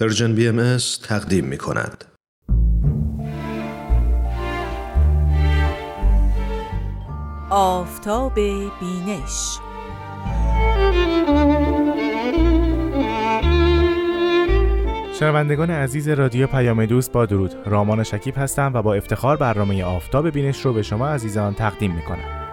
Persian 0.00 0.34
BM 0.34 0.76
تقدیم 1.02 1.44
می 1.44 1.58
کند. 1.58 2.04
آفتاب 7.50 8.34
بینش 8.34 9.58
شنوندگان 15.18 15.70
عزیز 15.70 16.08
رادیو 16.08 16.46
پیام 16.46 16.86
دوست 16.86 17.12
با 17.12 17.26
درود 17.26 17.54
رامان 17.66 18.02
شکیب 18.02 18.34
هستم 18.38 18.70
و 18.74 18.82
با 18.82 18.94
افتخار 18.94 19.36
برنامه 19.36 19.84
آفتاب 19.84 20.30
بینش 20.30 20.64
رو 20.64 20.72
به 20.72 20.82
شما 20.82 21.08
عزیزان 21.08 21.54
تقدیم 21.54 21.94
می 21.94 22.02
کنم. 22.02 22.45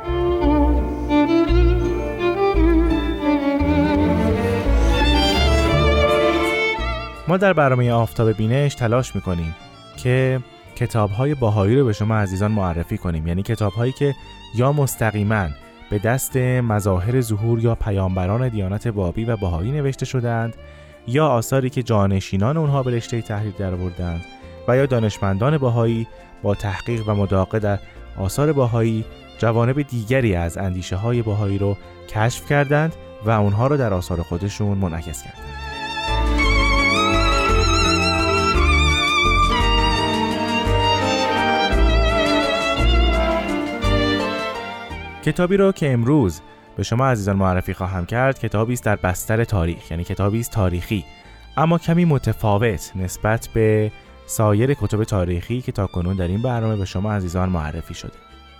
ما 7.27 7.37
در 7.37 7.53
برنامه 7.53 7.91
آفتاب 7.91 8.31
بینش 8.31 8.75
تلاش 8.75 9.15
می‌کنیم 9.15 9.55
که 9.97 10.39
کتاب 10.75 11.09
های 11.09 11.35
باهایی 11.35 11.75
رو 11.75 11.85
به 11.85 11.93
شما 11.93 12.15
عزیزان 12.15 12.51
معرفی 12.51 12.97
کنیم. 12.97 13.27
یعنی 13.27 13.43
کتاب 13.43 13.73
هایی 13.73 13.91
که 13.91 14.15
یا 14.55 14.71
مستقیما 14.71 15.47
به 15.89 15.99
دست 15.99 16.37
مظاهر 16.37 17.21
ظهور 17.21 17.59
یا 17.59 17.75
پیامبران 17.75 18.49
دیانت 18.49 18.87
بابی 18.87 19.25
و 19.25 19.37
باهایی 19.37 19.71
نوشته 19.71 20.05
شدند 20.05 20.55
یا 21.07 21.27
آثاری 21.27 21.69
که 21.69 21.83
جانشینان 21.83 22.57
اونها 22.57 22.83
به 22.83 22.91
رشته 22.91 23.21
تحریر 23.21 23.53
درآوردند 23.57 24.21
و 24.67 24.77
یا 24.77 24.85
دانشمندان 24.85 25.57
باهایی 25.57 26.07
با 26.43 26.55
تحقیق 26.55 27.09
و 27.09 27.15
مداقه 27.15 27.59
در 27.59 27.79
آثار 28.17 28.53
باهایی 28.53 29.05
جوانب 29.37 29.81
دیگری 29.81 30.35
از 30.35 30.57
اندیشه 30.57 30.95
های 30.95 31.21
باهایی 31.21 31.57
رو 31.57 31.77
کشف 32.09 32.49
کردند 32.49 32.95
و 33.25 33.29
اونها 33.29 33.67
رو 33.67 33.77
در 33.77 33.93
آثار 33.93 34.21
خودشون 34.21 34.77
منعکس 34.77 35.23
کردند. 35.23 35.72
کتابی 45.23 45.57
رو 45.57 45.71
که 45.71 45.93
امروز 45.93 46.41
به 46.77 46.83
شما 46.83 47.07
عزیزان 47.07 47.35
معرفی 47.35 47.73
خواهم 47.73 48.05
کرد 48.05 48.39
کتابی 48.39 48.73
است 48.73 48.83
در 48.83 48.95
بستر 48.95 49.43
تاریخ 49.43 49.91
یعنی 49.91 50.03
کتابی 50.03 50.39
است 50.39 50.51
تاریخی. 50.51 51.05
اما 51.57 51.77
کمی 51.77 52.05
متفاوت 52.05 52.91
نسبت 52.95 53.49
به 53.53 53.91
سایر 54.25 54.73
کتب 54.73 55.03
تاریخی 55.03 55.61
که 55.61 55.71
تاکنون 55.71 56.15
در 56.15 56.27
این 56.27 56.41
برنامه 56.41 56.75
به 56.75 56.85
شما 56.85 57.13
عزیزان 57.13 57.49
معرفی 57.49 57.93
شده. 57.93 58.13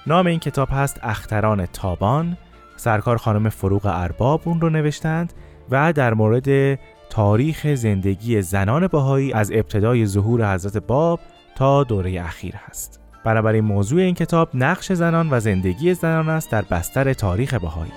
نام 0.07 0.27
این 0.27 0.39
کتاب 0.39 0.67
هست 0.71 0.99
اختران 1.03 1.65
تابان. 1.65 2.37
سرکار 2.75 3.17
خانم 3.17 3.49
فروغ 3.49 3.85
ارباب 3.85 4.41
اون 4.45 4.61
رو 4.61 4.69
نوشتند 4.69 5.33
و 5.71 5.93
در 5.93 6.13
مورد 6.13 6.79
تاریخ 7.09 7.73
زندگی 7.73 8.41
زنان 8.41 8.87
باهایی 8.87 9.33
از 9.33 9.51
ابتدای 9.51 10.05
ظهور 10.05 10.53
حضرت 10.53 10.77
باب 10.77 11.19
تا 11.55 11.83
دوره 11.83 12.21
اخیر 12.21 12.55
هست. 12.55 13.02
بنابراین 13.23 13.63
موضوع 13.63 14.01
این 14.01 14.15
کتاب 14.15 14.49
نقش 14.53 14.91
زنان 14.91 15.27
و 15.31 15.39
زندگی 15.39 15.93
زنان 15.93 16.29
است 16.29 16.51
در 16.51 16.61
بستر 16.61 17.13
تاریخ 17.13 17.53
بهایی 17.53 17.91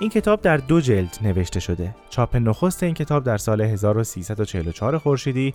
این 0.00 0.10
کتاب 0.10 0.40
در 0.40 0.56
دو 0.56 0.80
جلد 0.80 1.18
نوشته 1.22 1.60
شده. 1.60 1.94
چاپ 2.10 2.36
نخست 2.36 2.82
این 2.82 2.94
کتاب 2.94 3.24
در 3.24 3.36
سال 3.36 3.60
1344 3.60 4.98
خورشیدی 4.98 5.54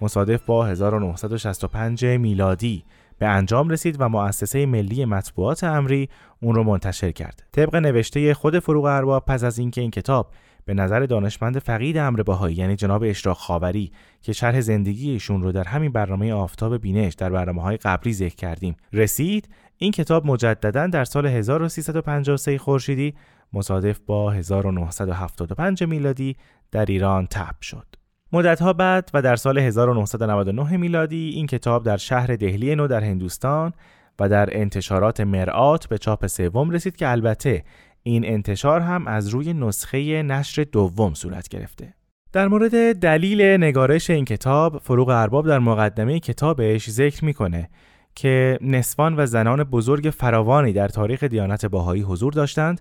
مصادف 0.00 0.42
با 0.42 0.66
1965 0.66 2.04
میلادی 2.04 2.84
به 3.20 3.28
انجام 3.28 3.68
رسید 3.68 3.96
و 3.98 4.08
مؤسسه 4.08 4.66
ملی 4.66 5.04
مطبوعات 5.04 5.64
امری 5.64 6.08
اون 6.42 6.54
رو 6.54 6.64
منتشر 6.64 7.10
کرد. 7.10 7.42
طبق 7.52 7.76
نوشته 7.76 8.34
خود 8.34 8.58
فروغ 8.58 8.84
ارباب 8.84 9.24
پس 9.24 9.44
از 9.44 9.58
اینکه 9.58 9.80
این 9.80 9.90
کتاب 9.90 10.32
به 10.64 10.74
نظر 10.74 11.06
دانشمند 11.06 11.58
فقید 11.58 11.98
امر 11.98 12.22
بهایی 12.22 12.56
یعنی 12.56 12.76
جناب 12.76 13.02
اشراق 13.06 13.36
خاوری 13.36 13.92
که 14.22 14.32
شرح 14.32 14.60
زندگی 14.60 15.10
ایشون 15.10 15.42
رو 15.42 15.52
در 15.52 15.64
همین 15.64 15.92
برنامه 15.92 16.32
آفتاب 16.32 16.76
بینش 16.76 17.14
در 17.14 17.30
برنامه 17.30 17.62
های 17.62 17.76
قبلی 17.76 18.12
ذکر 18.12 18.34
کردیم 18.34 18.76
رسید 18.92 19.48
این 19.76 19.92
کتاب 19.92 20.26
مجددا 20.26 20.86
در 20.86 21.04
سال 21.04 21.26
1353 21.26 22.58
خورشیدی 22.58 23.14
مصادف 23.52 23.98
با 24.06 24.30
1975 24.30 25.84
میلادی 25.84 26.36
در 26.70 26.84
ایران 26.84 27.26
تب 27.26 27.54
شد. 27.60 27.99
مدتها 28.32 28.72
بعد 28.72 29.10
و 29.14 29.22
در 29.22 29.36
سال 29.36 29.58
1999 29.58 30.76
میلادی 30.76 31.30
این 31.34 31.46
کتاب 31.46 31.84
در 31.84 31.96
شهر 31.96 32.36
دهلی 32.36 32.74
نو 32.74 32.86
در 32.86 33.00
هندوستان 33.00 33.72
و 34.20 34.28
در 34.28 34.48
انتشارات 34.52 35.20
مرآت 35.20 35.88
به 35.88 35.98
چاپ 35.98 36.26
سوم 36.26 36.70
رسید 36.70 36.96
که 36.96 37.08
البته 37.08 37.64
این 38.02 38.24
انتشار 38.26 38.80
هم 38.80 39.06
از 39.06 39.28
روی 39.28 39.52
نسخه 39.52 40.22
نشر 40.22 40.64
دوم 40.72 41.14
صورت 41.14 41.48
گرفته. 41.48 41.94
در 42.32 42.48
مورد 42.48 42.98
دلیل 42.98 43.42
نگارش 43.42 44.10
این 44.10 44.24
کتاب 44.24 44.78
فروغ 44.78 45.08
ارباب 45.08 45.48
در 45.48 45.58
مقدمه 45.58 46.20
کتابش 46.20 46.90
ذکر 46.90 47.24
می‌کنه 47.24 47.68
که 48.14 48.58
نسوان 48.60 49.14
و 49.20 49.26
زنان 49.26 49.64
بزرگ 49.64 50.10
فراوانی 50.10 50.72
در 50.72 50.88
تاریخ 50.88 51.24
دیانت 51.24 51.66
باهایی 51.66 52.02
حضور 52.02 52.32
داشتند 52.32 52.80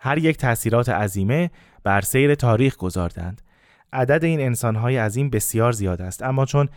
هر 0.00 0.18
یک 0.18 0.36
تأثیرات 0.36 0.88
عظیمه 0.88 1.50
بر 1.84 2.00
سیر 2.00 2.34
تاریخ 2.34 2.76
گذاردند 2.76 3.42
عدد 3.92 4.24
این 4.24 4.40
انسانهای 4.40 4.96
عظیم 4.96 5.30
بسیار 5.30 5.72
زیاد 5.72 6.02
است 6.02 6.22
اما 6.22 6.44
چون 6.44 6.68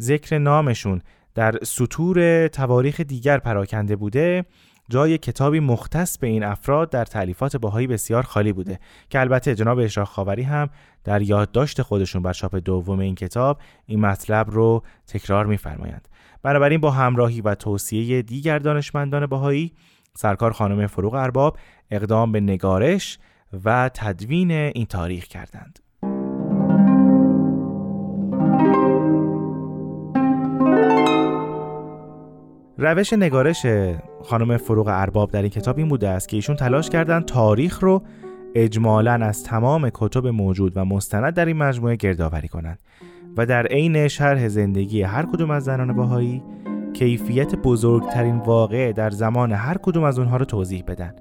ذکر 0.00 0.38
نامشون 0.38 1.02
در 1.34 1.54
سطور 1.62 2.48
تواریخ 2.48 3.00
دیگر 3.00 3.38
پراکنده 3.38 3.96
بوده 3.96 4.44
جای 4.88 5.18
کتابی 5.18 5.60
مختص 5.60 6.18
به 6.18 6.26
این 6.26 6.44
افراد 6.44 6.90
در 6.90 7.04
تعلیفات 7.04 7.56
باهایی 7.56 7.86
بسیار 7.86 8.22
خالی 8.22 8.52
بوده 8.52 8.78
که 9.10 9.20
البته 9.20 9.54
جناب 9.54 9.78
اشراق 9.78 10.08
خاوری 10.08 10.42
هم 10.42 10.70
در 11.04 11.22
یادداشت 11.22 11.82
خودشون 11.82 12.22
بر 12.22 12.32
چاپ 12.32 12.56
دوم 12.56 12.98
این 12.98 13.14
کتاب 13.14 13.60
این 13.86 14.00
مطلب 14.00 14.50
رو 14.50 14.82
تکرار 15.06 15.46
میفرمایند. 15.46 16.08
بنابراین 16.42 16.80
با 16.80 16.90
همراهی 16.90 17.40
و 17.40 17.54
توصیه 17.54 18.22
دیگر 18.22 18.58
دانشمندان 18.58 19.26
باهایی 19.26 19.72
سرکار 20.14 20.52
خانم 20.52 20.86
فروغ 20.86 21.14
ارباب 21.14 21.58
اقدام 21.90 22.32
به 22.32 22.40
نگارش 22.40 23.18
و 23.64 23.90
تدوین 23.94 24.50
این 24.50 24.86
تاریخ 24.86 25.24
کردند. 25.24 25.83
روش 32.78 33.12
نگارش 33.12 33.66
خانم 34.22 34.56
فروغ 34.56 34.88
ارباب 34.90 35.30
در 35.30 35.42
این 35.42 35.50
کتاب 35.50 35.78
این 35.78 35.88
بوده 35.88 36.08
است 36.08 36.28
که 36.28 36.36
ایشون 36.36 36.56
تلاش 36.56 36.90
کردند 36.90 37.24
تاریخ 37.24 37.82
رو 37.82 38.02
اجمالا 38.54 39.12
از 39.12 39.44
تمام 39.44 39.90
کتب 39.94 40.26
موجود 40.26 40.72
و 40.76 40.84
مستند 40.84 41.34
در 41.34 41.46
این 41.46 41.56
مجموعه 41.56 41.96
گردآوری 41.96 42.48
کنند 42.48 42.78
و 43.36 43.46
در 43.46 43.66
عین 43.66 44.08
شرح 44.08 44.48
زندگی 44.48 45.02
هر 45.02 45.26
کدوم 45.26 45.50
از 45.50 45.64
زنان 45.64 45.92
باهایی 45.92 46.42
کیفیت 46.92 47.54
بزرگترین 47.54 48.38
واقعه 48.38 48.92
در 48.92 49.10
زمان 49.10 49.52
هر 49.52 49.78
کدوم 49.82 50.04
از 50.04 50.18
اونها 50.18 50.36
رو 50.36 50.44
توضیح 50.44 50.84
بدن. 50.88 51.14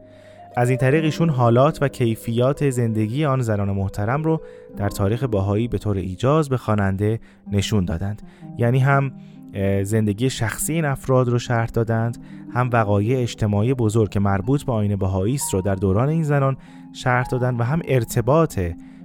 از 0.58 0.70
این 0.70 0.78
طریق 0.78 1.04
ایشون 1.04 1.30
حالات 1.30 1.78
و 1.82 1.88
کیفیات 1.88 2.70
زندگی 2.70 3.26
آن 3.26 3.42
زنان 3.42 3.72
محترم 3.72 4.24
رو 4.24 4.42
در 4.78 4.90
تاریخ 4.90 5.24
باهایی 5.24 5.68
به 5.68 5.78
طور 5.78 5.98
ایجاز 5.98 6.50
به 6.50 6.58
خواننده 6.58 7.20
نشون 7.52 7.86
دادند. 7.86 8.22
یعنی 8.58 8.80
هم 8.80 9.12
زندگی 9.84 10.30
شخصی 10.30 10.74
این 10.74 10.86
افراد 10.86 11.30
رو 11.30 11.40
شرح 11.40 11.66
دادند. 11.66 12.18
هم 12.54 12.70
وقایع 12.74 13.22
اجتماعی 13.22 13.74
بزرگ 13.74 14.10
که 14.10 14.20
مربوط 14.20 14.64
به 14.64 14.72
آین 14.72 15.04
است 15.04 15.54
رو 15.54 15.62
در 15.62 15.76
دوران 15.76 16.10
این 16.10 16.24
زنان 16.24 16.58
شرح 16.94 17.28
دادند 17.32 17.60
و 17.60 17.64
هم 17.64 17.82
ارتباط 17.88 18.60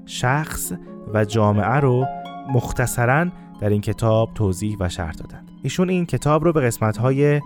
شخص 0.07 0.73
و 1.15 1.25
جامعه 1.25 1.81
رو 1.81 2.07
مختصرا 2.53 3.27
در 3.61 3.69
این 3.69 3.81
کتاب 3.81 4.31
توضیح 4.35 4.77
و 4.81 4.89
شرح 4.89 5.13
دادند. 5.13 5.51
ایشون 5.63 5.89
این 5.89 6.07
کتاب 6.07 6.45
رو 6.45 6.53
به 6.53 6.61
قسمت‌های 6.61 7.41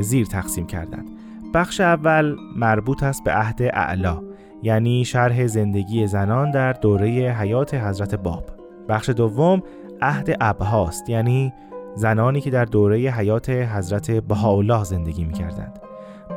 زیر 0.00 0.26
تقسیم 0.26 0.66
کردند. 0.66 1.08
بخش 1.54 1.80
اول 1.80 2.36
مربوط 2.56 3.02
است 3.02 3.24
به 3.24 3.32
عهد 3.32 3.62
اعلا 3.62 4.22
یعنی 4.62 5.04
شرح 5.04 5.46
زندگی 5.46 6.06
زنان 6.06 6.50
در 6.50 6.72
دوره 6.72 7.08
حیات 7.40 7.74
حضرت 7.74 8.14
باب. 8.14 8.44
بخش 8.88 9.08
دوم 9.08 9.62
عهد 10.02 10.36
ابهاست 10.40 11.08
یعنی 11.10 11.52
زنانی 11.94 12.40
که 12.40 12.50
در 12.50 12.64
دوره 12.64 12.96
حیات 12.96 13.50
حضرت 13.50 14.10
بهاءالله 14.10 14.84
زندگی 14.84 15.24
می‌کردند. 15.24 15.78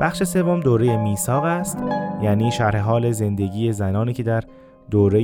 بخش 0.01 0.23
سوم 0.23 0.59
دوره 0.59 0.97
میثاق 0.97 1.43
است 1.43 1.77
یعنی 2.21 2.51
شرح 2.51 2.79
حال 2.79 3.11
زندگی 3.11 3.71
زنانی 3.71 4.13
که 4.13 4.23
در 4.23 4.43
دوره 4.91 5.21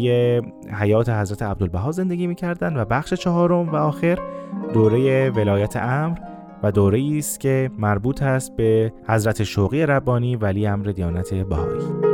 حیات 0.79 1.09
حضرت 1.09 1.43
عبدالبها 1.43 1.91
زندگی 1.91 2.27
می‌کردند 2.27 2.77
و 2.77 2.85
بخش 2.85 3.13
چهارم 3.13 3.69
و 3.69 3.75
آخر 3.75 4.19
دوره 4.73 5.29
ولایت 5.29 5.75
امر 5.75 6.17
و 6.63 6.71
دوره 6.71 7.17
است 7.17 7.39
که 7.39 7.71
مربوط 7.77 8.23
است 8.23 8.55
به 8.55 8.93
حضرت 9.07 9.43
شوقی 9.43 9.85
ربانی 9.85 10.35
ولی 10.35 10.67
امر 10.67 10.85
دیانت 10.85 11.33
بهایی. 11.33 12.12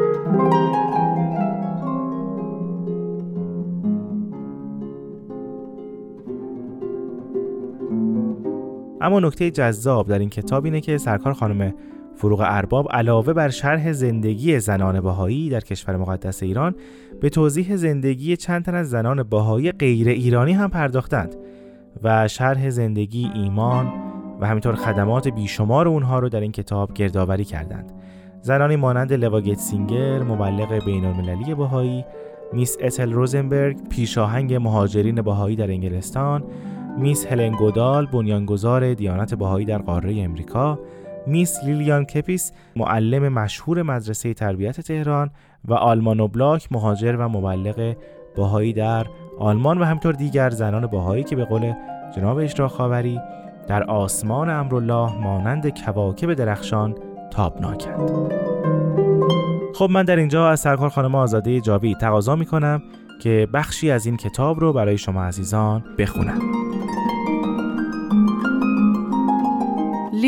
اما 9.10 9.20
نکته 9.20 9.52
جذاب 9.52 10.08
در 10.08 10.20
این 10.20 10.30
کتاب 10.30 10.66
اینه 10.66 10.82
که 10.82 10.98
سرکار 10.98 11.34
خانم 11.34 11.74
فروغ 12.16 12.44
ارباب 12.46 12.88
علاوه 12.92 13.34
بر 13.34 13.50
شرح 13.50 13.92
زندگی 13.92 14.60
زنان 14.60 15.02
بهایی 15.02 15.50
در 15.50 15.60
کشور 15.60 15.98
مقدس 15.98 16.44
ایران 16.44 16.76
به 17.22 17.30
توضیح 17.30 17.76
زندگی 17.76 18.38
چند 18.38 18.66
تن 18.66 18.76
از 18.76 18.90
زنان 18.90 19.24
بهایی 19.24 19.72
غیر 19.72 20.10
ایرانی 20.10 20.54
هم 20.54 20.70
پرداختند 20.70 21.36
و 22.04 22.28
شرح 22.28 22.70
زندگی 22.70 23.32
ایمان 23.36 23.94
و 24.42 24.48
همینطور 24.48 24.76
خدمات 24.76 25.28
بیشمار 25.28 25.88
اونها 25.88 26.20
رو 26.20 26.30
در 26.30 26.42
این 26.42 26.52
کتاب 26.52 26.94
گردآوری 26.94 27.46
کردند. 27.46 27.92
زنانی 28.42 28.76
مانند 28.76 29.14
لواگت 29.14 29.58
سینگر 29.58 30.24
مبلغ 30.24 30.86
بین 30.86 31.06
المللی 31.06 31.54
میس 32.54 32.78
اتل 32.82 33.12
روزنبرگ 33.12 33.90
پیشاهنگ 33.90 34.54
مهاجرین 34.54 35.22
بهایی 35.22 35.56
در 35.56 35.72
انگلستان 35.72 36.44
میس 36.98 37.26
هلن 37.26 37.52
گودال 37.52 38.06
بنیانگذار 38.06 38.94
دیانت 38.94 39.34
بهایی 39.34 39.66
در 39.66 39.78
قاره 39.78 40.22
امریکا. 40.22 40.80
میس 41.28 41.64
لیلیان 41.64 42.06
کپیس 42.06 42.52
معلم 42.76 43.34
مشهور 43.34 43.84
مدرسه 43.84 44.34
تربیت 44.34 44.82
تهران 44.82 45.30
و 45.66 45.74
آلمانو 45.74 46.28
بلاک 46.28 46.72
مهاجر 46.72 47.16
و 47.16 47.30
مبلغ 47.30 47.96
بهایی 48.36 48.74
در 48.74 49.08
آلمان 49.40 49.78
و 49.78 49.84
همطور 49.84 50.14
دیگر 50.14 50.50
زنان 50.50 50.88
بهایی 50.88 51.24
که 51.24 51.36
به 51.36 51.46
قول 51.46 51.74
جناب 52.16 52.38
اشرا 52.38 52.68
خاوری 52.68 53.20
در 53.68 53.84
آسمان 53.84 54.50
امرالله 54.50 55.22
مانند 55.22 55.80
کواکب 55.86 56.34
درخشان 56.34 56.96
تابناکند. 57.32 58.34
خب 59.76 59.90
من 59.92 60.04
در 60.04 60.16
اینجا 60.16 60.50
از 60.50 60.60
سرکار 60.60 60.90
خانم 60.90 61.16
آزاده 61.16 61.62
جاوی 61.62 61.96
تقاضا 61.96 62.36
می 62.36 62.46
کنم 62.46 62.82
که 63.22 63.48
بخشی 63.54 63.92
از 63.92 64.06
این 64.06 64.18
کتاب 64.18 64.60
رو 64.60 64.74
برای 64.74 64.98
شما 64.98 65.24
عزیزان 65.24 65.84
بخونم. 65.98 66.59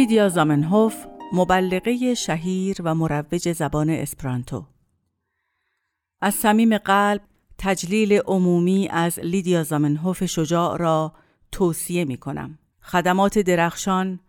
لیدیا 0.01 0.29
زامنهوف 0.29 1.05
مبلغه 1.33 2.13
شهیر 2.13 2.77
و 2.83 2.95
مروج 2.95 3.53
زبان 3.53 3.89
اسپرانتو 3.89 4.65
از 6.21 6.35
صمیم 6.35 6.77
قلب 6.77 7.21
تجلیل 7.57 8.13
عمومی 8.13 8.87
از 8.87 9.19
لیدیا 9.19 9.63
زامنهوف 9.63 10.25
شجاع 10.25 10.77
را 10.77 11.13
توصیه 11.51 12.05
می 12.05 12.17
کنم. 12.17 12.59
خدمات 12.81 13.39
درخشان، 13.39 14.19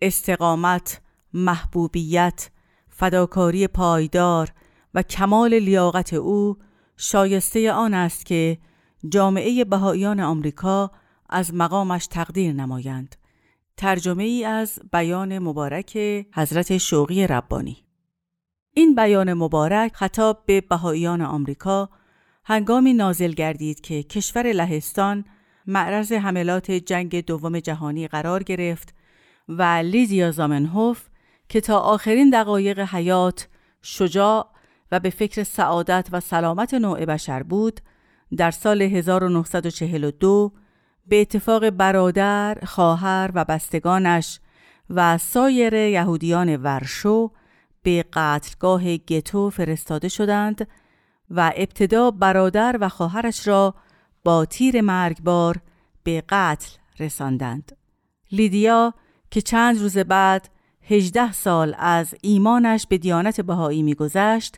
استقامت، 0.00 1.00
محبوبیت، 1.34 2.50
فداکاری 2.88 3.66
پایدار 3.66 4.52
و 4.94 5.02
کمال 5.02 5.54
لیاقت 5.54 6.12
او 6.12 6.56
شایسته 6.96 7.72
آن 7.72 7.94
است 7.94 8.26
که 8.26 8.58
جامعه 9.08 9.64
بهاییان 9.64 10.20
آمریکا 10.20 10.90
از 11.30 11.54
مقامش 11.54 12.06
تقدیر 12.06 12.52
نمایند. 12.52 13.16
ترجمه 13.78 14.24
ای 14.24 14.44
از 14.44 14.78
بیان 14.92 15.38
مبارک 15.38 15.96
حضرت 16.34 16.78
شوقی 16.78 17.26
ربانی. 17.26 17.84
این 18.74 18.94
بیان 18.94 19.34
مبارک 19.34 19.92
خطاب 19.94 20.42
به 20.46 20.60
بهاییان 20.60 21.22
آمریکا 21.22 21.90
هنگامی 22.44 22.92
نازل 22.92 23.32
گردید 23.32 23.80
که 23.80 24.02
کشور 24.02 24.52
لهستان 24.52 25.24
معرض 25.66 26.12
حملات 26.12 26.70
جنگ 26.70 27.24
دوم 27.24 27.60
جهانی 27.60 28.08
قرار 28.08 28.42
گرفت 28.42 28.94
و 29.48 29.62
لیدیا 29.62 30.30
زامنهوف 30.30 31.08
که 31.48 31.60
تا 31.60 31.78
آخرین 31.78 32.30
دقایق 32.30 32.78
حیات 32.78 33.48
شجاع 33.82 34.46
و 34.92 35.00
به 35.00 35.10
فکر 35.10 35.42
سعادت 35.42 36.08
و 36.12 36.20
سلامت 36.20 36.74
نوع 36.74 37.04
بشر 37.04 37.42
بود 37.42 37.80
در 38.36 38.50
سال 38.50 38.82
1942 38.82 40.52
به 41.08 41.20
اتفاق 41.20 41.70
برادر، 41.70 42.58
خواهر 42.66 43.30
و 43.34 43.44
بستگانش 43.44 44.40
و 44.90 45.18
سایر 45.18 45.74
یهودیان 45.74 46.56
ورشو 46.56 47.30
به 47.82 48.04
قتلگاه 48.12 48.96
گتو 48.96 49.50
فرستاده 49.50 50.08
شدند 50.08 50.68
و 51.30 51.52
ابتدا 51.56 52.10
برادر 52.10 52.76
و 52.80 52.88
خواهرش 52.88 53.48
را 53.48 53.74
با 54.24 54.44
تیر 54.44 54.80
مرگبار 54.80 55.56
به 56.02 56.22
قتل 56.28 56.70
رساندند. 56.98 57.76
لیدیا 58.32 58.94
که 59.30 59.40
چند 59.40 59.78
روز 59.78 59.98
بعد 59.98 60.48
هجده 60.82 61.32
سال 61.32 61.74
از 61.78 62.14
ایمانش 62.22 62.86
به 62.86 62.98
دیانت 62.98 63.40
بهایی 63.40 63.82
میگذشت 63.82 64.56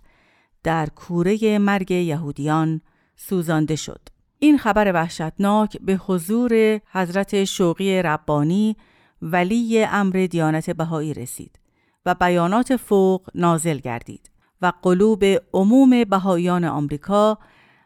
در 0.63 0.87
کوره 0.87 1.59
مرگ 1.59 1.91
یهودیان 1.91 2.81
سوزانده 3.17 3.77
شد. 3.77 4.09
این 4.43 4.59
خبر 4.59 4.93
وحشتناک 4.95 5.79
به 5.81 5.97
حضور 5.97 6.81
حضرت 6.93 7.45
شوقی 7.45 8.03
ربانی 8.03 8.77
ولی 9.23 9.85
امر 9.85 10.27
دیانت 10.31 10.71
بهایی 10.71 11.15
رسید 11.15 11.59
و 12.07 12.15
بیانات 12.15 12.77
فوق 12.77 13.29
نازل 13.35 13.79
گردید 13.79 14.31
و 14.63 14.73
قلوب 14.83 15.25
عموم 15.53 16.05
بهاییان 16.05 16.65
آمریکا 16.65 17.39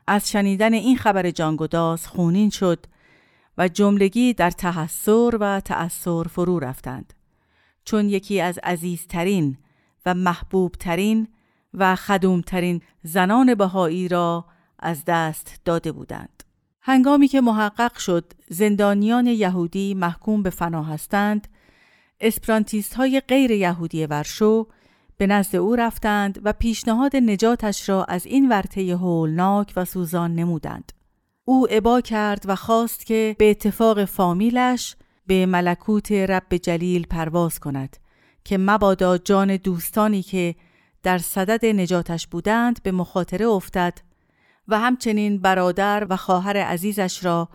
از 0.06 0.30
شنیدن 0.30 0.72
این 0.74 0.96
خبر 0.96 1.30
جانگداز 1.30 2.06
خونین 2.06 2.50
شد 2.50 2.86
و 3.58 3.68
جملگی 3.68 4.34
در 4.34 4.50
تحسر 4.50 5.36
و 5.40 5.60
تأثر 5.60 6.22
فرو 6.22 6.58
رفتند 6.58 7.14
چون 7.84 8.08
یکی 8.08 8.40
از 8.40 8.58
عزیزترین 8.58 9.58
و 10.06 10.14
محبوبترین 10.14 11.28
و 11.74 11.96
خدومترین 11.96 12.82
زنان 13.02 13.54
بهایی 13.54 14.08
را 14.08 14.44
از 14.78 15.04
دست 15.04 15.60
داده 15.64 15.92
بودند. 15.92 16.43
هنگامی 16.86 17.28
که 17.28 17.40
محقق 17.40 17.98
شد 17.98 18.32
زندانیان 18.48 19.26
یهودی 19.26 19.94
محکوم 19.94 20.42
به 20.42 20.50
فنا 20.50 20.82
هستند، 20.82 21.48
اسپرانتیست 22.20 22.94
های 22.94 23.22
غیر 23.28 23.50
یهودی 23.50 24.06
ورشو 24.06 24.66
به 25.16 25.26
نزد 25.26 25.56
او 25.56 25.76
رفتند 25.76 26.40
و 26.44 26.52
پیشنهاد 26.52 27.16
نجاتش 27.16 27.88
را 27.88 28.04
از 28.04 28.26
این 28.26 28.48
ورطه 28.48 28.96
هولناک 28.96 29.72
و 29.76 29.84
سوزان 29.84 30.34
نمودند. 30.34 30.92
او 31.44 31.66
عبا 31.66 32.00
کرد 32.00 32.42
و 32.46 32.56
خواست 32.56 33.06
که 33.06 33.36
به 33.38 33.50
اتفاق 33.50 34.04
فامیلش 34.04 34.96
به 35.26 35.46
ملکوت 35.46 36.12
رب 36.12 36.56
جلیل 36.56 37.06
پرواز 37.06 37.58
کند 37.58 37.96
که 38.44 38.58
مبادا 38.58 39.18
جان 39.18 39.56
دوستانی 39.56 40.22
که 40.22 40.54
در 41.02 41.18
صدد 41.18 41.66
نجاتش 41.66 42.26
بودند 42.26 42.82
به 42.82 42.92
مخاطره 42.92 43.46
افتد 43.46 43.98
و 44.68 44.78
همچنین 44.80 45.38
برادر 45.38 46.06
و 46.10 46.16
خواهر 46.16 46.56
عزیزش 46.56 47.24
را 47.24 47.48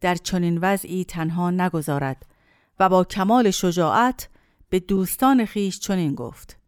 در 0.00 0.14
چنین 0.14 0.58
وضعی 0.62 1.04
تنها 1.04 1.50
نگذارد 1.50 2.26
و 2.80 2.88
با 2.88 3.04
کمال 3.04 3.50
شجاعت 3.50 4.28
به 4.70 4.80
دوستان 4.80 5.44
خیش 5.44 5.78
چنین 5.78 6.14
گفت 6.14 6.60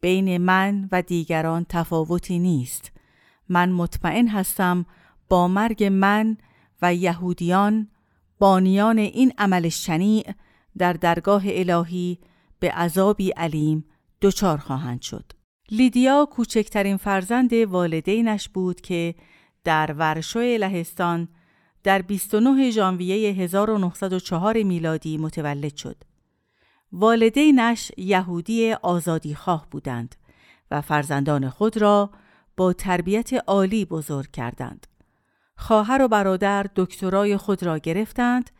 بین 0.00 0.38
من 0.38 0.88
و 0.92 1.02
دیگران 1.02 1.66
تفاوتی 1.68 2.38
نیست. 2.38 2.92
من 3.48 3.72
مطمئن 3.72 4.28
هستم 4.28 4.86
با 5.28 5.48
مرگ 5.48 5.84
من 5.84 6.36
و 6.82 6.94
یهودیان 6.94 7.88
بانیان 8.38 8.98
این 8.98 9.32
عمل 9.38 9.68
شنیع 9.68 10.24
در 10.78 10.92
درگاه 10.92 11.42
الهی 11.46 12.18
به 12.58 12.70
عذابی 12.70 13.30
علیم 13.30 13.84
دچار 14.22 14.58
خواهند 14.58 15.00
شد. 15.00 15.32
لیدیا 15.70 16.28
کوچکترین 16.30 16.96
فرزند 16.96 17.52
والدینش 17.52 18.48
بود 18.48 18.80
که 18.80 19.14
در 19.66 19.92
ورشوی 19.98 20.58
لهستان 20.58 21.28
در 21.82 22.02
29 22.02 22.70
ژانویه 22.70 23.32
1904 23.32 24.62
میلادی 24.62 25.18
متولد 25.18 25.76
شد. 25.76 25.96
والدینش 26.92 27.92
یهودی 27.96 28.72
آزادی 28.72 29.34
خواه 29.34 29.66
بودند 29.70 30.16
و 30.70 30.80
فرزندان 30.80 31.50
خود 31.50 31.76
را 31.76 32.10
با 32.56 32.72
تربیت 32.72 33.32
عالی 33.32 33.84
بزرگ 33.84 34.30
کردند. 34.30 34.86
خواهر 35.56 36.02
و 36.02 36.08
برادر 36.08 36.66
دکترای 36.76 37.36
خود 37.36 37.62
را 37.62 37.78
گرفتند 37.78 38.50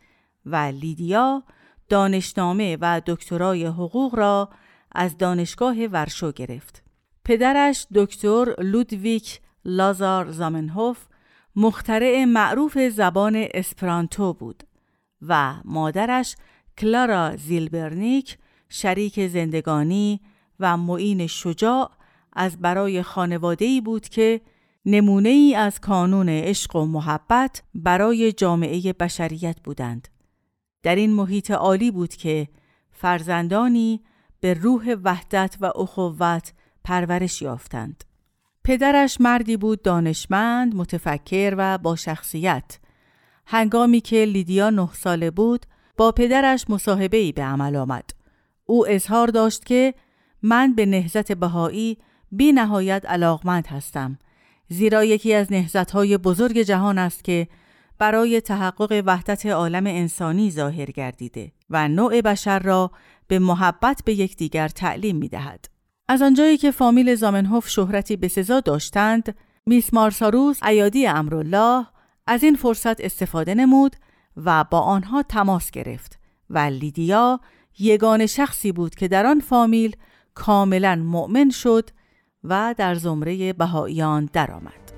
و 0.45 0.55
لیدیا 0.55 1.43
دانشنامه 1.89 2.77
و 2.81 3.01
دکترای 3.05 3.65
حقوق 3.65 4.15
را 4.15 4.49
از 4.91 5.17
دانشگاه 5.17 5.85
ورشو 5.85 6.31
گرفت. 6.31 6.83
پدرش 7.25 7.87
دکتر 7.93 8.55
لودویک 8.59 9.41
لازار 9.67 10.31
زامنهوف 10.31 11.05
مخترع 11.55 12.25
معروف 12.25 12.77
زبان 12.77 13.47
اسپرانتو 13.53 14.33
بود 14.33 14.63
و 15.21 15.53
مادرش 15.65 16.35
کلارا 16.77 17.35
زیلبرنیک 17.35 18.37
شریک 18.69 19.27
زندگانی 19.27 20.21
و 20.59 20.77
معین 20.77 21.27
شجاع 21.27 21.91
از 22.33 22.57
برای 22.57 23.03
خانواده‌ای 23.03 23.81
بود 23.81 24.09
که 24.09 24.41
نمونه 24.85 25.29
ای 25.29 25.55
از 25.55 25.79
کانون 25.79 26.29
عشق 26.29 26.75
و 26.75 26.85
محبت 26.85 27.63
برای 27.75 28.31
جامعه 28.31 28.93
بشریت 28.93 29.57
بودند. 29.63 30.07
در 30.83 30.95
این 30.95 31.13
محیط 31.13 31.51
عالی 31.51 31.91
بود 31.91 32.15
که 32.15 32.47
فرزندانی 32.91 34.01
به 34.39 34.53
روح 34.53 34.95
وحدت 35.03 35.57
و 35.61 35.71
اخوت 35.75 36.53
پرورش 36.83 37.41
یافتند. 37.41 38.03
پدرش 38.67 39.21
مردی 39.21 39.57
بود 39.57 39.81
دانشمند، 39.81 40.75
متفکر 40.75 41.55
و 41.57 41.77
با 41.77 41.95
شخصیت. 41.95 42.79
هنگامی 43.45 44.01
که 44.01 44.25
لیدیا 44.25 44.69
نه 44.69 44.89
ساله 44.93 45.31
بود، 45.31 45.65
با 45.97 46.11
پدرش 46.11 46.65
مصاحبه 46.69 47.17
ای 47.17 47.31
به 47.31 47.43
عمل 47.43 47.75
آمد. 47.75 48.09
او 48.65 48.87
اظهار 48.87 49.27
داشت 49.27 49.65
که 49.65 49.93
من 50.41 50.73
به 50.73 50.85
نهزت 50.85 51.31
بهایی 51.31 51.97
بی 52.31 52.51
نهایت 52.51 53.05
علاقمند 53.05 53.67
هستم 53.67 54.19
زیرا 54.69 55.03
یکی 55.03 55.33
از 55.33 55.51
نهزتهای 55.51 56.17
بزرگ 56.17 56.57
جهان 56.57 56.97
است 56.97 57.23
که 57.23 57.47
برای 57.97 58.41
تحقق 58.41 59.03
وحدت 59.05 59.45
عالم 59.45 59.87
انسانی 59.87 60.51
ظاهر 60.51 60.91
گردیده 60.91 61.51
و 61.69 61.87
نوع 61.87 62.21
بشر 62.21 62.59
را 62.59 62.91
به 63.27 63.39
محبت 63.39 64.01
به 64.05 64.13
یکدیگر 64.13 64.67
تعلیم 64.67 65.15
می 65.15 65.27
دهد. 65.27 65.76
از 66.09 66.21
آنجایی 66.21 66.57
که 66.57 66.71
فامیل 66.71 67.15
زامنهوف 67.15 67.69
شهرتی 67.69 68.15
به 68.15 68.27
سزا 68.27 68.59
داشتند، 68.59 69.35
میس 69.65 69.93
مارساروس 69.93 70.63
ایادی 70.63 71.07
امرالله 71.07 71.85
از 72.27 72.43
این 72.43 72.55
فرصت 72.55 73.01
استفاده 73.01 73.55
نمود 73.55 73.95
و 74.37 74.63
با 74.71 74.79
آنها 74.79 75.23
تماس 75.23 75.71
گرفت 75.71 76.19
و 76.49 76.57
لیدیا 76.57 77.39
یگان 77.79 78.25
شخصی 78.25 78.71
بود 78.71 78.95
که 78.95 79.07
در 79.07 79.25
آن 79.25 79.39
فامیل 79.39 79.95
کاملا 80.33 80.95
مؤمن 80.95 81.49
شد 81.49 81.89
و 82.43 82.75
در 82.77 82.95
زمره 82.95 83.53
بهاییان 83.53 84.29
درآمد. 84.33 84.91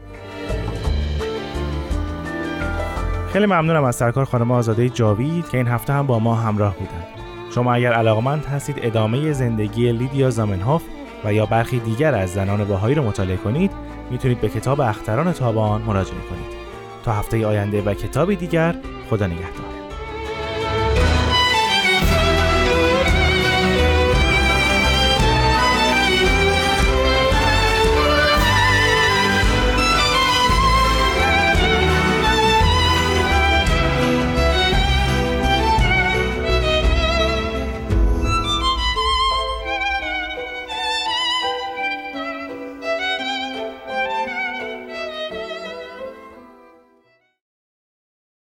خیلی 3.34 3.46
ممنونم 3.46 3.84
از 3.84 3.96
سرکار 3.96 4.26
خانم 4.26 4.52
آزاده 4.52 4.90
جاوید 4.90 5.50
که 5.50 5.58
این 5.58 5.68
هفته 5.68 5.94
هم 5.94 6.08
با 6.08 6.20
ما 6.20 6.36
همراه 6.36 6.76
بودند. 6.78 7.19
شما 7.56 7.74
اگر 7.74 7.94
علاقمند 7.94 8.46
هستید 8.46 8.76
ادامه 8.82 9.34
زندگی 9.34 9.92
لیدیا 9.92 10.30
زامنهوف 10.30 10.84
و 11.26 11.34
یا 11.34 11.46
برخی 11.46 11.80
دیگر 11.80 12.16
از 12.16 12.34
زنان 12.34 12.64
باهایی 12.64 12.96
رو 12.96 13.04
مطالعه 13.04 13.38
کنید 13.38 13.72
می‌تونید 14.12 14.42
به 14.42 14.50
کتاب 14.50 14.82
اختران 14.82 15.34
تابان 15.34 15.82
مراجعه 15.82 16.20
کنید. 16.30 16.60
تا 17.04 17.12
هفته 17.12 17.48
آینده 17.48 17.82
و 17.82 17.94
کتابی 17.94 18.36
دیگر 18.36 18.76
خدا 19.10 19.28
نگهدار. 19.28 19.69